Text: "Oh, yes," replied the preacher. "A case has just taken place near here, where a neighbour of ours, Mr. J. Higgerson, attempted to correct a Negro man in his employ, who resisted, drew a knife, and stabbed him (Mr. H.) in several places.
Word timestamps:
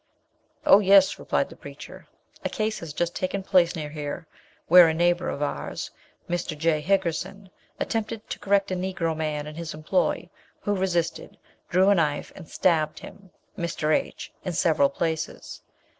"Oh, 0.65 0.79
yes," 0.79 1.19
replied 1.19 1.49
the 1.49 1.55
preacher. 1.55 2.07
"A 2.43 2.49
case 2.49 2.79
has 2.79 2.91
just 2.91 3.13
taken 3.15 3.43
place 3.43 3.75
near 3.75 3.91
here, 3.91 4.25
where 4.67 4.87
a 4.87 4.95
neighbour 4.95 5.29
of 5.29 5.43
ours, 5.43 5.91
Mr. 6.27 6.57
J. 6.57 6.81
Higgerson, 6.81 7.51
attempted 7.79 8.27
to 8.31 8.39
correct 8.39 8.71
a 8.71 8.75
Negro 8.75 9.15
man 9.15 9.45
in 9.45 9.53
his 9.53 9.75
employ, 9.75 10.27
who 10.61 10.75
resisted, 10.75 11.37
drew 11.69 11.89
a 11.89 11.93
knife, 11.93 12.31
and 12.35 12.49
stabbed 12.49 12.97
him 12.97 13.29
(Mr. 13.55 13.95
H.) 13.95 14.33
in 14.43 14.53
several 14.53 14.89
places. 14.89 15.61